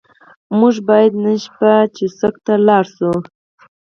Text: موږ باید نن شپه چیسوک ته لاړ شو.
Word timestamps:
موږ 0.59 0.75
باید 0.89 1.13
نن 1.23 1.37
شپه 1.45 1.73
چیسوک 1.95 2.35
ته 2.45 2.53
لاړ 2.67 2.83
شو. 2.95 3.11